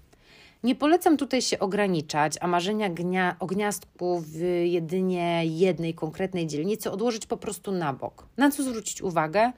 [0.64, 6.92] Nie polecam tutaj się ograniczać, a marzenia gnia, o gniazdku w jedynie jednej konkretnej dzielnicy
[6.92, 8.28] odłożyć po prostu na bok.
[8.38, 9.52] Na co zwrócić uwagę?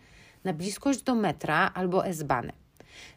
[0.44, 2.52] Na bliskość do metra albo S-Bany.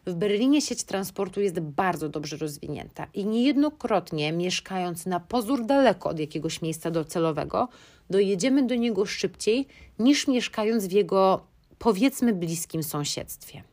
[0.05, 6.19] W Berlinie sieć transportu jest bardzo dobrze rozwinięta i niejednokrotnie mieszkając na pozór daleko od
[6.19, 7.67] jakiegoś miejsca docelowego,
[8.09, 9.67] dojedziemy do niego szybciej
[9.99, 11.45] niż mieszkając w jego
[11.79, 13.63] powiedzmy bliskim sąsiedztwie.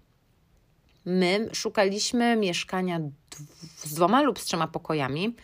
[1.11, 3.01] My szukaliśmy mieszkania
[3.77, 5.35] z dwoma lub z trzema pokojami,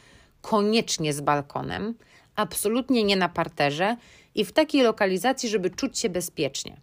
[0.42, 1.94] koniecznie z balkonem,
[2.36, 3.96] absolutnie nie na parterze
[4.34, 6.76] i w takiej lokalizacji, żeby czuć się bezpiecznie.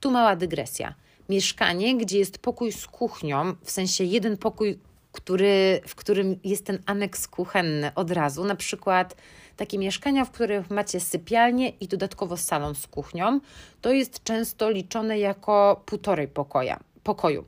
[0.00, 0.94] Tu mała dygresja.
[1.28, 4.78] Mieszkanie, gdzie jest pokój z kuchnią, w sensie jeden pokój,
[5.12, 9.16] który, w którym jest ten aneks kuchenny od razu, na przykład
[9.56, 13.40] takie mieszkania, w których macie sypialnię i dodatkowo salon z kuchnią,
[13.80, 17.44] to jest często liczone jako półtorej pokoja, pokoju.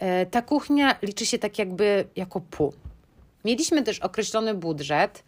[0.00, 2.72] E, ta kuchnia liczy się tak jakby jako pół.
[3.44, 5.24] Mieliśmy też określony budżet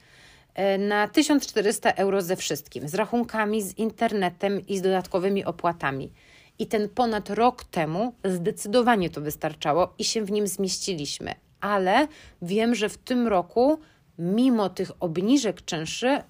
[0.55, 6.13] e, na 1400 euro ze wszystkim, z rachunkami, z internetem i z dodatkowymi opłatami.
[6.59, 11.35] I ten ponad rok temu zdecydowanie to wystarczało i się w nim zmieściliśmy.
[11.61, 12.09] Ale
[12.43, 13.79] wiem, że w tym roku,
[14.19, 16.23] mimo tych obniżek czynszy,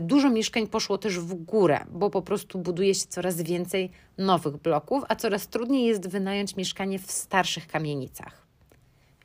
[0.00, 5.04] dużo mieszkań poszło też w górę, bo po prostu buduje się coraz więcej nowych bloków,
[5.08, 8.46] a coraz trudniej jest wynająć mieszkanie w starszych kamienicach.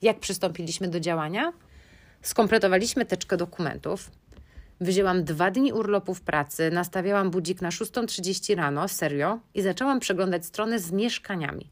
[0.02, 1.54] Jak przystąpiliśmy do działania?
[2.22, 4.12] Skompletowaliśmy teczkę dokumentów.
[4.82, 10.46] Wzięłam dwa dni urlopu w pracy, nastawiałam budzik na 6.30 rano, serio, i zaczęłam przeglądać
[10.46, 11.70] strony z mieszkaniami.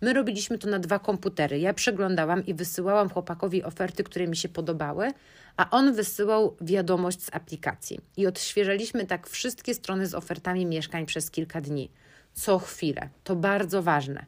[0.00, 1.58] My robiliśmy to na dwa komputery.
[1.58, 5.12] Ja przeglądałam i wysyłałam chłopakowi oferty, które mi się podobały,
[5.56, 8.00] a on wysyłał wiadomość z aplikacji.
[8.16, 11.90] I odświeżaliśmy tak wszystkie strony z ofertami mieszkań przez kilka dni.
[12.32, 13.08] Co chwilę.
[13.24, 14.26] To bardzo ważne.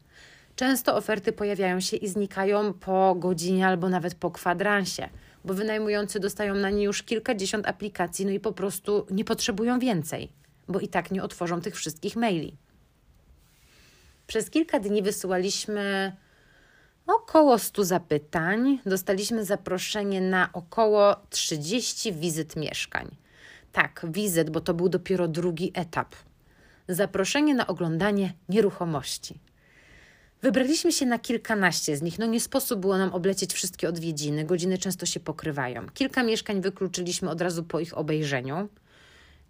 [0.56, 5.08] Często oferty pojawiają się i znikają po godzinie albo nawet po kwadransie,
[5.44, 10.32] bo wynajmujący dostają na nie już kilkadziesiąt aplikacji, no i po prostu nie potrzebują więcej,
[10.68, 12.56] bo i tak nie otworzą tych wszystkich maili.
[14.26, 16.12] Przez kilka dni wysyłaliśmy
[17.07, 18.79] około 100 zapytań.
[18.87, 23.16] Dostaliśmy zaproszenie na około 30 wizyt mieszkań.
[23.73, 26.14] Tak, wizyt, bo to był dopiero drugi etap.
[26.88, 29.38] Zaproszenie na oglądanie nieruchomości.
[30.42, 32.19] Wybraliśmy się na kilkanaście z nich.
[32.19, 34.45] No nie sposób było nam oblecieć wszystkie odwiedziny.
[34.45, 35.87] Godziny często się pokrywają.
[35.95, 38.69] Kilka mieszkań wykluczyliśmy od razu po ich obejrzeniu.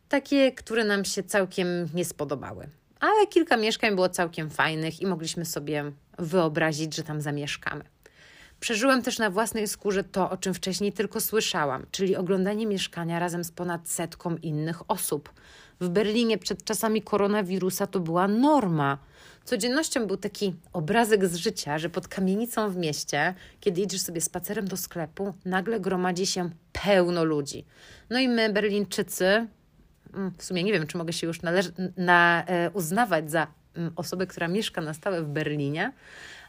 [0.09, 2.69] Takie, które nam się całkiem nie spodobały
[3.01, 7.85] ale kilka mieszkań było całkiem fajnych i mogliśmy sobie wyobrazić, że tam zamieszkamy.
[8.61, 13.45] Przeżyłam też na własnej skórze to, o czym wcześniej tylko słyszałam, czyli oglądanie mieszkania razem
[13.45, 15.33] z ponad setką innych osób.
[15.81, 18.99] W Berlinie przed czasami koronawirusa to była norma.
[19.45, 24.69] Codziennością był taki obrazek z życia, że pod kamienicą w mieście, kiedy idziesz sobie spacerem
[24.69, 27.65] do sklepu, nagle gromadzi się pełno ludzi.
[28.11, 29.47] No i my, Berlińczycy,
[30.15, 33.47] mm, w sumie nie wiem, czy mogę się już należ- na, e, uznawać za
[33.97, 35.93] osobę, która mieszka na stałe w Berlinie,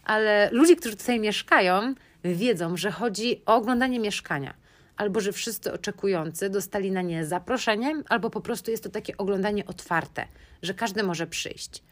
[0.03, 4.53] ale ludzie, którzy tutaj mieszkają, wiedzą, że chodzi o oglądanie mieszkania.
[4.97, 9.65] Albo że wszyscy oczekujący dostali na nie zaproszenie, albo po prostu jest to takie oglądanie
[9.65, 10.25] otwarte,
[10.61, 11.83] że każdy może przyjść.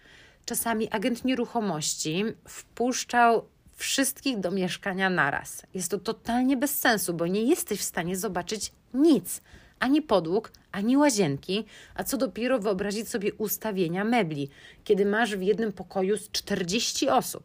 [0.45, 5.63] Czasami agent nieruchomości wpuszczał wszystkich do mieszkania naraz.
[5.73, 9.41] Jest to totalnie bez sensu, bo nie jesteś w stanie zobaczyć nic
[9.79, 14.49] ani podłóg, ani łazienki, a co dopiero wyobrazić sobie ustawienia mebli,
[14.83, 17.43] kiedy masz w jednym pokoju z 40 osób.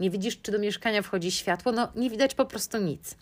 [0.00, 3.16] Nie widzisz, czy do mieszkania wchodzi światło, no nie widać po prostu nic.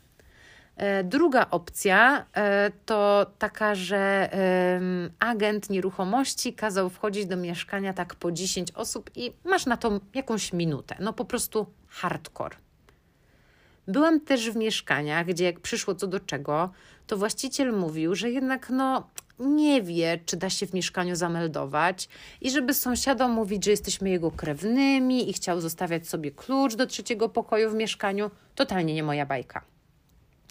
[0.77, 4.31] E, druga opcja e, to taka, że
[5.19, 10.53] agent nieruchomości kazał wchodzić do mieszkania tak po 10 osób i masz na to jakąś
[10.53, 10.97] minutę.
[11.01, 12.57] No po prostu hardcore.
[13.89, 16.71] Byłam też w mieszkaniach, gdzie jak przyszło co do czego,
[17.07, 22.09] to właściciel mówił, że jednak no nie wie, czy da się w mieszkaniu zameldować
[22.41, 27.29] i żeby sąsiadom mówić, że jesteśmy jego krewnymi i chciał zostawiać sobie klucz do trzeciego
[27.29, 29.65] pokoju w mieszkaniu, totalnie nie moja bajka.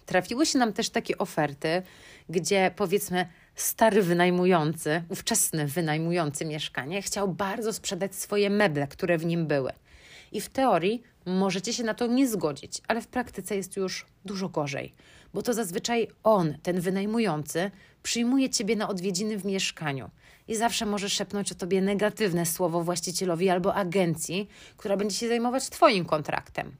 [0.05, 1.81] Trafiły się nam też takie oferty,
[2.29, 9.47] gdzie powiedzmy stary wynajmujący, ówczesny wynajmujący mieszkanie chciał bardzo sprzedać swoje meble, które w nim
[9.47, 9.71] były.
[10.31, 14.49] I w teorii możecie się na to nie zgodzić, ale w praktyce jest już dużo
[14.49, 14.93] gorzej,
[15.33, 17.71] bo to zazwyczaj on, ten wynajmujący,
[18.03, 20.09] przyjmuje ciebie na odwiedziny w mieszkaniu
[20.47, 25.69] i zawsze może szepnąć o tobie negatywne słowo właścicielowi albo agencji, która będzie się zajmować
[25.69, 26.75] twoim kontraktem.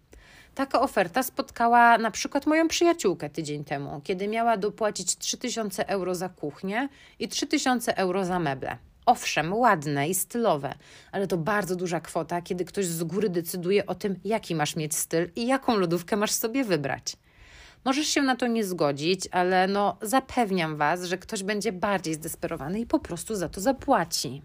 [0.55, 6.29] Taka oferta spotkała na przykład moją przyjaciółkę tydzień temu, kiedy miała dopłacić 3000 euro za
[6.29, 8.77] kuchnię i 3000 euro za meble.
[9.07, 10.73] Owszem, ładne i stylowe,
[11.11, 14.95] ale to bardzo duża kwota, kiedy ktoś z góry decyduje o tym, jaki masz mieć
[14.95, 17.17] styl i jaką lodówkę masz sobie wybrać.
[17.85, 22.79] Możesz się na to nie zgodzić, ale no zapewniam Was, że ktoś będzie bardziej zdesperowany
[22.79, 24.41] i po prostu za to zapłaci.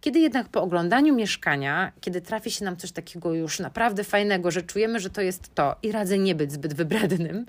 [0.00, 4.62] Kiedy jednak po oglądaniu mieszkania, kiedy trafi się nam coś takiego już naprawdę fajnego, że
[4.62, 7.46] czujemy, że to jest to i radzę nie być zbyt wybrednym,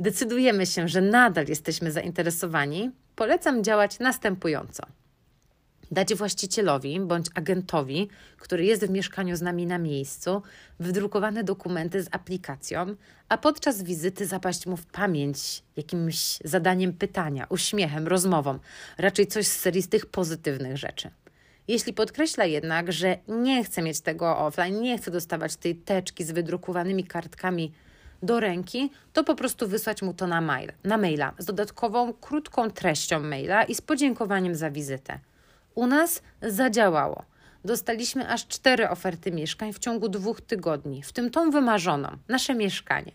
[0.00, 4.86] decydujemy się, że nadal jesteśmy zainteresowani, polecam działać następująco.
[5.90, 10.42] Dać właścicielowi bądź agentowi, który jest w mieszkaniu z nami na miejscu,
[10.80, 12.96] wydrukowane dokumenty z aplikacją,
[13.28, 18.58] a podczas wizyty zapaść mu w pamięć jakimś zadaniem pytania, uśmiechem, rozmową,
[18.98, 21.10] raczej coś z serii z tych pozytywnych rzeczy.
[21.68, 26.30] Jeśli podkreśla jednak, że nie chce mieć tego offline, nie chce dostawać tej teczki z
[26.30, 27.72] wydrukowanymi kartkami
[28.24, 32.70] do ręki, to po prostu wysłać mu to na, mail, na maila z dodatkową, krótką
[32.70, 35.18] treścią maila i z podziękowaniem za wizytę.
[35.74, 37.24] U nas zadziałało.
[37.64, 43.12] Dostaliśmy aż cztery oferty mieszkań w ciągu dwóch tygodni, w tym tą wymarzoną, nasze mieszkanie.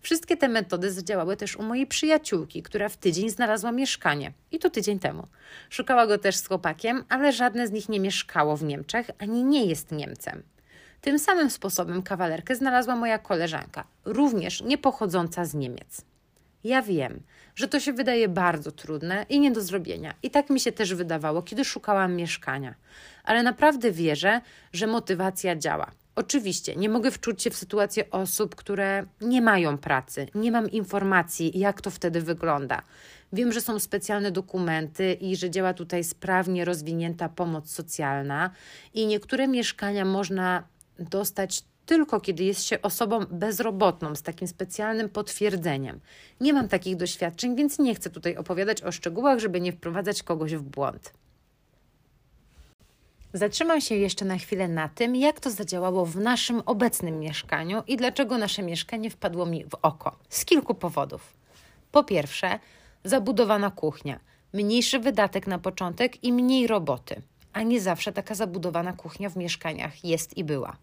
[0.00, 4.32] Wszystkie te metody zadziałały też u mojej przyjaciółki, która w tydzień znalazła mieszkanie.
[4.52, 5.26] I to tydzień temu.
[5.70, 9.66] Szukała go też z chłopakiem, ale żadne z nich nie mieszkało w Niemczech ani nie
[9.66, 10.42] jest Niemcem.
[11.00, 16.04] Tym samym sposobem kawalerkę znalazła moja koleżanka, również nie pochodząca z Niemiec.
[16.64, 17.22] Ja wiem,
[17.54, 20.14] że to się wydaje bardzo trudne i nie do zrobienia.
[20.22, 22.74] I tak mi się też wydawało, kiedy szukałam mieszkania.
[23.24, 24.40] Ale naprawdę wierzę,
[24.72, 25.90] że motywacja działa.
[26.16, 31.58] Oczywiście nie mogę wczuć się w sytuację osób, które nie mają pracy, nie mam informacji,
[31.58, 32.82] jak to wtedy wygląda.
[33.32, 38.50] Wiem, że są specjalne dokumenty i że działa tutaj sprawnie rozwinięta pomoc socjalna,
[38.94, 40.62] i niektóre mieszkania można
[40.98, 46.00] dostać tylko kiedy jest się osobą bezrobotną z takim specjalnym potwierdzeniem.
[46.40, 50.54] Nie mam takich doświadczeń, więc nie chcę tutaj opowiadać o szczegółach, żeby nie wprowadzać kogoś
[50.54, 51.12] w błąd.
[53.32, 57.96] Zatrzymam się jeszcze na chwilę na tym, jak to zadziałało w naszym obecnym mieszkaniu i
[57.96, 60.16] dlaczego nasze mieszkanie wpadło mi w oko.
[60.28, 61.32] Z kilku powodów.
[61.92, 62.58] Po pierwsze,
[63.04, 64.20] zabudowana kuchnia,
[64.52, 67.22] mniejszy wydatek na początek i mniej roboty.
[67.52, 70.76] A nie zawsze taka zabudowana kuchnia w mieszkaniach jest i była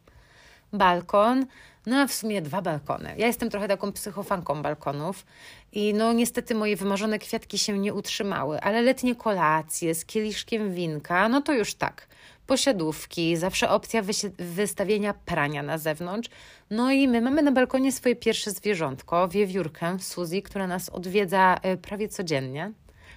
[0.74, 1.46] balkon,
[1.86, 3.16] no a w sumie dwa balkony.
[3.18, 5.26] Ja jestem trochę taką psychofanką balkonów
[5.72, 11.30] i no niestety moje wymarzone kwiatki się nie utrzymały, ale letnie kolacje z kieliszkiem winka,
[11.30, 12.08] no to już tak.
[12.48, 14.02] Posiadówki, zawsze opcja
[14.38, 16.30] wystawienia prania na zewnątrz.
[16.70, 21.78] No i my mamy na balkonie swoje pierwsze zwierzątko, wiewiórkę Suzy, która nas odwiedza e,
[21.78, 22.72] prawie codziennie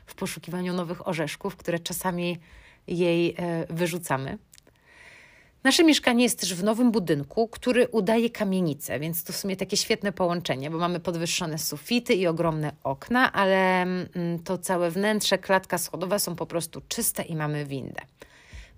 [0.07, 2.39] w poszukiwaniu nowych orzeszków, które czasami
[2.87, 4.39] jej e, wyrzucamy.
[5.64, 9.77] Nasze mieszkanie jest też w nowym budynku, który udaje kamienicę, więc to w sumie takie
[9.77, 14.09] świetne połączenie, bo mamy podwyższone sufity i ogromne okna, ale mm,
[14.44, 18.01] to całe wnętrze, klatka schodowa są po prostu czyste i mamy windę.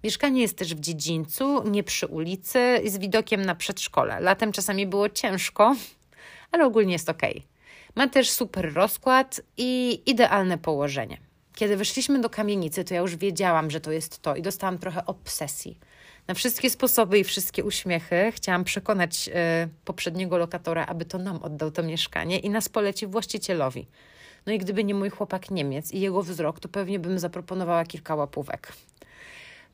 [0.04, 4.20] Mieszkanie jest też w dziedzińcu, nie przy ulicy, z widokiem na przedszkole.
[4.20, 5.76] Latem czasami było ciężko,
[6.52, 7.22] ale ogólnie jest ok.
[7.94, 11.18] Ma też super rozkład i idealne położenie.
[11.54, 15.06] Kiedy weszliśmy do kamienicy, to ja już wiedziałam, że to jest to i dostałam trochę
[15.06, 15.78] obsesji.
[16.28, 19.32] Na wszystkie sposoby i wszystkie uśmiechy chciałam przekonać y,
[19.84, 23.86] poprzedniego lokatora, aby to nam oddał to mieszkanie i nas polecił właścicielowi.
[24.46, 28.14] No i gdyby nie mój chłopak Niemiec i jego wzrok, to pewnie bym zaproponowała kilka
[28.14, 28.72] łapówek.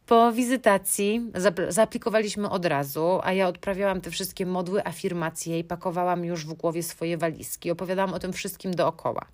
[0.07, 1.31] Po wizytacji
[1.69, 6.83] zaaplikowaliśmy od razu, a ja odprawiałam te wszystkie modły, afirmacje i pakowałam już w głowie
[6.83, 7.71] swoje walizki.
[7.71, 9.27] Opowiadałam o tym wszystkim dookoła.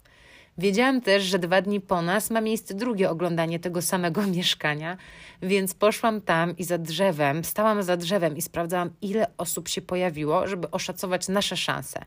[0.58, 4.96] Wiedziałam też, że dwa dni po nas ma miejsce drugie oglądanie tego samego mieszkania,
[5.42, 10.46] więc poszłam tam i za drzewem, stałam za drzewem i sprawdzałam, ile osób się pojawiło,
[10.46, 12.04] żeby oszacować nasze szanse.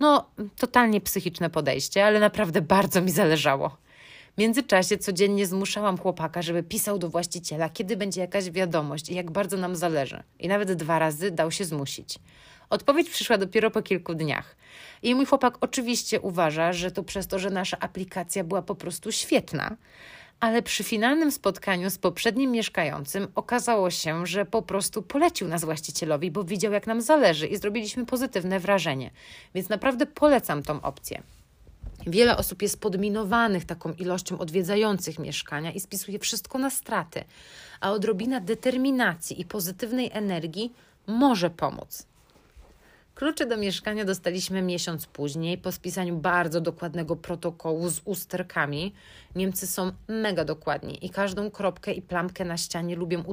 [0.00, 3.76] No, totalnie psychiczne podejście, ale naprawdę bardzo mi zależało.
[4.36, 9.30] W międzyczasie codziennie zmuszałam chłopaka, żeby pisał do właściciela, kiedy będzie jakaś wiadomość i jak
[9.30, 10.22] bardzo nam zależy.
[10.38, 12.18] I nawet dwa razy dał się zmusić.
[12.70, 14.56] Odpowiedź przyszła dopiero po kilku dniach.
[15.02, 19.12] I mój chłopak oczywiście uważa, że to przez to, że nasza aplikacja była po prostu
[19.12, 19.76] świetna.
[20.40, 26.30] Ale przy finalnym spotkaniu z poprzednim mieszkającym okazało się, że po prostu polecił nas właścicielowi,
[26.30, 29.10] bo widział, jak nam zależy i zrobiliśmy pozytywne wrażenie.
[29.54, 31.22] Więc naprawdę polecam tą opcję.
[32.06, 37.24] Wiele osób jest podminowanych taką ilością odwiedzających mieszkania i spisuje wszystko na straty,
[37.80, 40.72] a odrobina determinacji i pozytywnej energii
[41.06, 42.06] może pomóc.
[43.16, 48.94] Klucze do mieszkania dostaliśmy miesiąc później po spisaniu bardzo dokładnego protokołu z usterkami.
[49.34, 53.24] Niemcy są mega dokładni i każdą kropkę i plamkę na ścianie lubią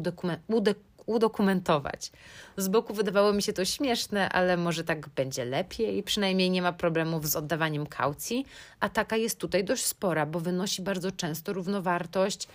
[1.05, 2.11] udokumentować.
[2.57, 6.03] Z boku wydawało mi się to śmieszne, ale może tak będzie lepiej.
[6.03, 8.45] Przynajmniej nie ma problemów z oddawaniem kaucji,
[8.79, 12.47] a taka jest tutaj dość spora, bo wynosi bardzo często równowartość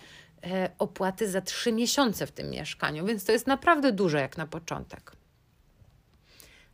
[0.43, 4.47] e, opłaty za trzy miesiące w tym mieszkaniu, więc to jest naprawdę dużo jak na
[4.47, 5.18] początek.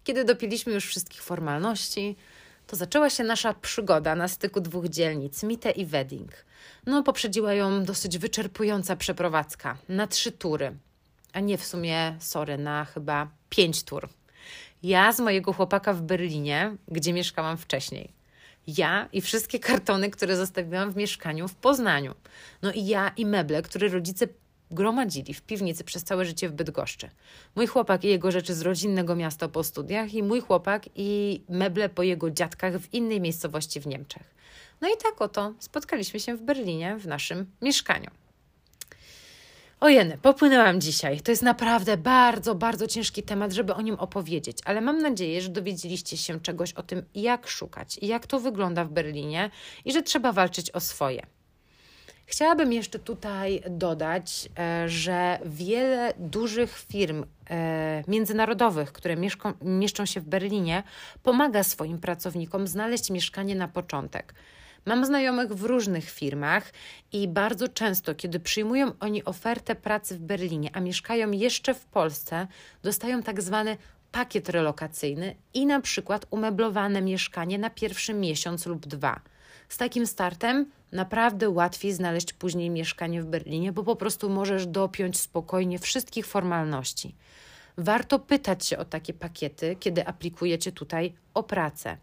[0.06, 2.16] Kiedy dopiliśmy już wszystkich formalności,
[2.68, 6.32] to zaczęła się nasza przygoda na styku dwóch dzielnic, Mite i Wedding.
[6.86, 10.76] No, poprzedziła ją dosyć wyczerpująca przeprowadzka na trzy tury,
[11.34, 14.10] a nie w sumie, sorry, na chyba pięć tur.
[14.84, 18.14] Ja z mojego chłopaka w Berlinie, gdzie mieszkałam wcześniej.
[18.68, 22.16] Ja i wszystkie kartony, które zostawiłam w mieszkaniu w Poznaniu.
[22.62, 24.28] No i ja i meble, które rodzice
[24.76, 27.10] gromadzili w piwnicy przez całe życie w Bydgoszczy.
[27.56, 31.90] Mój chłopak i jego rzeczy z rodzinnego miasta po studiach i mój chłopak i meble
[31.90, 34.36] po jego dziadkach w innej miejscowości w Niemczech.
[34.82, 38.12] No i tak oto spotkaliśmy się w Berlinie w naszym mieszkaniu.
[39.80, 41.22] Ojeny, popłynęłam dzisiaj.
[41.22, 45.50] To jest naprawdę bardzo, bardzo ciężki temat, żeby o nim opowiedzieć, ale mam nadzieję, że
[45.50, 49.50] dowiedzieliście się czegoś o tym, jak szukać jak to wygląda w Berlinie
[49.86, 51.35] i że trzeba walczyć o swoje.
[52.28, 60.22] Chciałabym jeszcze tutaj dodać, e, że wiele dużych firm e, międzynarodowych, które mieszką, mieszczą się
[60.22, 60.84] w Berlinie,
[61.24, 64.34] pomaga swoim pracownikom znaleźć mieszkanie na początek.
[64.86, 66.72] Mam znajomych w różnych firmach
[67.12, 72.48] i bardzo często, kiedy przyjmują oni ofertę pracy w Berlinie, a mieszkają jeszcze w Polsce,
[72.84, 73.78] dostają tak zwany
[74.12, 79.22] pakiet relokacyjny i na przykład umeblowane mieszkanie na pierwszy miesiąc lub dwa.
[79.70, 85.20] Z takim startem naprawdę łatwiej znaleźć później mieszkanie w Berlinie, bo po prostu możesz dopiąć
[85.20, 87.16] spokojnie wszystkich formalności.
[87.78, 91.98] Warto pytać się o takie pakiety, kiedy aplikujecie tutaj o pracę.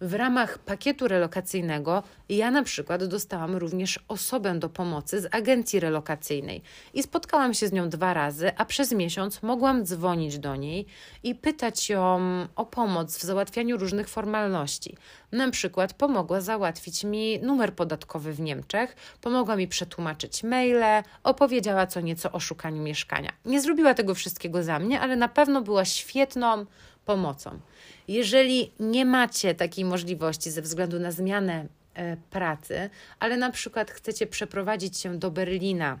[0.00, 6.62] W ramach pakietu relokacyjnego ja na przykład dostałam również osobę do pomocy z agencji relokacyjnej
[6.94, 10.86] i spotkałam się z nią dwa razy, a przez miesiąc mogłam dzwonić do niej
[11.22, 12.20] i pytać ją
[12.56, 14.96] o pomoc w załatwianiu różnych formalności.
[15.32, 22.00] Na przykład pomogła załatwić mi numer podatkowy w Niemczech, pomogła mi przetłumaczyć maile, opowiedziała co
[22.00, 23.32] nieco o szukaniu mieszkania.
[23.44, 26.66] Nie zrobiła tego wszystkiego za mnie, ale na pewno była świetną
[27.08, 27.60] pomocą.
[28.08, 32.90] Jeżeli nie macie takiej możliwości ze względu na zmianę e, pracy,
[33.20, 35.98] ale na przykład chcecie przeprowadzić się do Berlina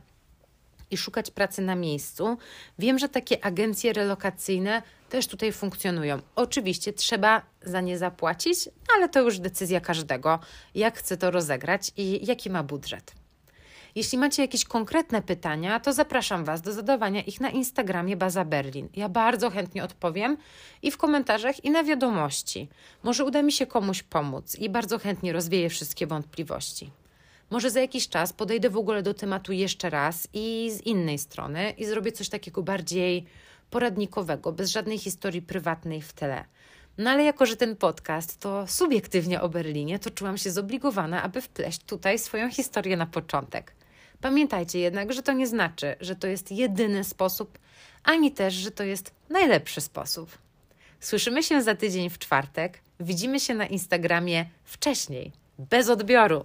[0.90, 2.36] i szukać pracy na miejscu,
[2.78, 6.18] wiem, że takie agencje relokacyjne też tutaj funkcjonują.
[6.36, 10.38] Oczywiście trzeba za nie zapłacić, ale to już decyzja każdego,
[10.74, 13.27] jak chce to rozegrać i jaki ma budżet.
[13.94, 18.88] Jeśli macie jakieś konkretne pytania, to zapraszam Was do zadawania ich na Instagramie Baza Berlin.
[18.96, 20.36] Ja bardzo chętnie odpowiem
[20.82, 22.68] i w komentarzach, i na wiadomości.
[23.02, 26.90] Może uda mi się komuś pomóc i bardzo chętnie rozwieję wszystkie wątpliwości.
[27.50, 31.70] Może za jakiś czas podejdę w ogóle do tematu jeszcze raz i z innej strony
[31.70, 33.24] i zrobię coś takiego bardziej
[33.70, 36.44] poradnikowego, bez żadnej historii prywatnej w tle.
[36.98, 41.40] No ale jako, że ten podcast to subiektywnie o Berlinie, to czułam się zobligowana, aby
[41.40, 43.77] wpleść tutaj swoją historię na początek.
[44.20, 47.58] Pamiętajcie jednak, że to nie znaczy, że to jest jedyny sposób,
[48.04, 50.38] ani też, że to jest najlepszy sposób.
[51.00, 52.80] Słyszymy się za tydzień w czwartek.
[53.00, 56.44] Widzimy się na Instagramie wcześniej, bez odbioru.